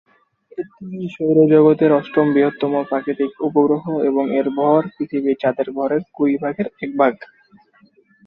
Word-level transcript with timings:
এটি 0.57 0.85
সৌরজগৎের 1.15 1.91
অষ্টম 1.99 2.25
বৃহত্তম 2.33 2.73
প্রাকৃতিক 2.89 3.31
উপগ্রহ 3.47 3.83
এবং 4.09 4.23
এর 4.39 4.47
ভর 4.57 4.81
পৃথিবীর 4.95 5.39
চাঁদের 5.41 5.67
ভরের 5.75 6.01
কুড়ি 6.13 6.35
ভাগের 6.43 6.67
এক 6.83 6.91
ভাগ। 6.99 7.13